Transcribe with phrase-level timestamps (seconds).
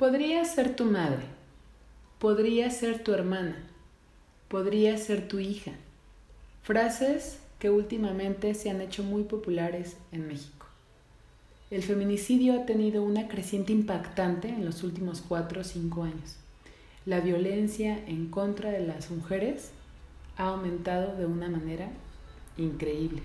[0.00, 1.24] Podría ser tu madre,
[2.18, 3.54] podría ser tu hermana,
[4.48, 5.72] podría ser tu hija.
[6.62, 10.64] Frases que últimamente se han hecho muy populares en México.
[11.70, 16.36] El feminicidio ha tenido una creciente impactante en los últimos cuatro o cinco años.
[17.04, 19.70] La violencia en contra de las mujeres
[20.38, 21.90] ha aumentado de una manera
[22.56, 23.20] increíble.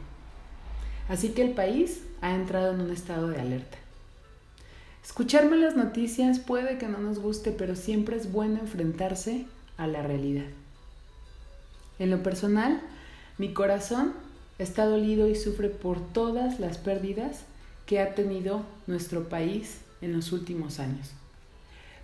[1.07, 3.77] Así que el país ha entrado en un estado de alerta.
[5.05, 9.45] Escuchar malas noticias puede que no nos guste, pero siempre es bueno enfrentarse
[9.77, 10.47] a la realidad.
[11.99, 12.81] En lo personal,
[13.37, 14.13] mi corazón
[14.57, 17.43] está dolido y sufre por todas las pérdidas
[17.85, 21.11] que ha tenido nuestro país en los últimos años.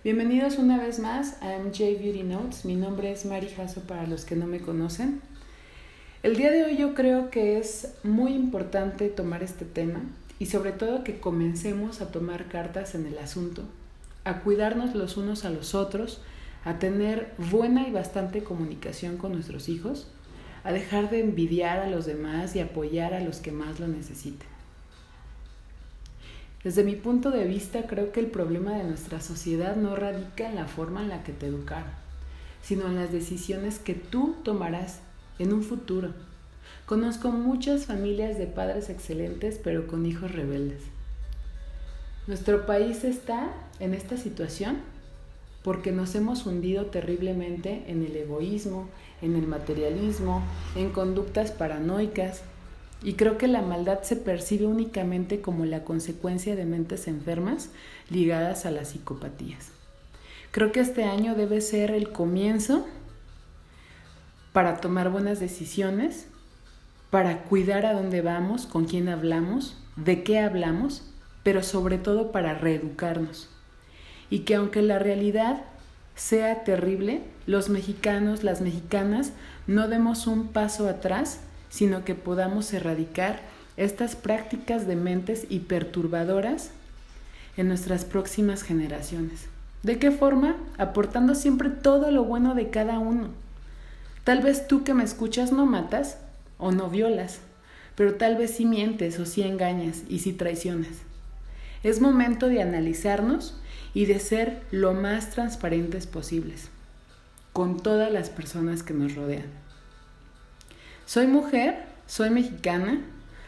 [0.04, 2.64] Bienvenidos una vez más a MJ Beauty Notes.
[2.64, 5.20] Mi nombre es Mari Jasso para los que no me conocen.
[6.22, 10.02] El día de hoy yo creo que es muy importante tomar este tema
[10.42, 13.62] y sobre todo que comencemos a tomar cartas en el asunto,
[14.24, 16.20] a cuidarnos los unos a los otros,
[16.64, 20.08] a tener buena y bastante comunicación con nuestros hijos,
[20.64, 24.48] a dejar de envidiar a los demás y apoyar a los que más lo necesiten.
[26.64, 30.56] Desde mi punto de vista, creo que el problema de nuestra sociedad no radica en
[30.56, 31.92] la forma en la que te educaron,
[32.62, 35.02] sino en las decisiones que tú tomarás
[35.38, 36.12] en un futuro
[36.86, 40.82] Conozco muchas familias de padres excelentes pero con hijos rebeldes.
[42.26, 44.78] Nuestro país está en esta situación
[45.62, 48.88] porque nos hemos hundido terriblemente en el egoísmo,
[49.22, 50.42] en el materialismo,
[50.74, 52.42] en conductas paranoicas,
[53.04, 57.70] y creo que la maldad se percibe únicamente como la consecuencia de mentes enfermas
[58.10, 59.70] ligadas a las psicopatías.
[60.52, 62.86] Creo que este año debe ser el comienzo
[64.52, 66.26] para tomar buenas decisiones
[67.12, 71.02] para cuidar a dónde vamos, con quién hablamos, de qué hablamos,
[71.42, 73.50] pero sobre todo para reeducarnos.
[74.30, 75.62] Y que aunque la realidad
[76.14, 79.32] sea terrible, los mexicanos, las mexicanas,
[79.66, 83.40] no demos un paso atrás, sino que podamos erradicar
[83.76, 86.70] estas prácticas de mentes y perturbadoras
[87.58, 89.48] en nuestras próximas generaciones.
[89.82, 90.56] ¿De qué forma?
[90.78, 93.28] Aportando siempre todo lo bueno de cada uno.
[94.24, 96.16] Tal vez tú que me escuchas no matas,
[96.62, 97.40] o no violas,
[97.96, 101.02] pero tal vez sí mientes o sí engañas y sí traicionas.
[101.82, 103.60] Es momento de analizarnos
[103.92, 106.70] y de ser lo más transparentes posibles
[107.52, 109.46] con todas las personas que nos rodean.
[111.04, 113.00] Soy mujer, soy mexicana,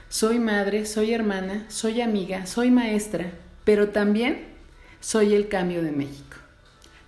[0.09, 3.31] soy madre, soy hermana, soy amiga, soy maestra,
[3.65, 4.45] pero también
[5.01, 6.37] soy el cambio de México.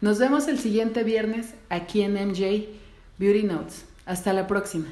[0.00, 2.66] Nos vemos el siguiente viernes aquí en MJ
[3.18, 3.84] Beauty Notes.
[4.06, 4.86] Hasta la próxima.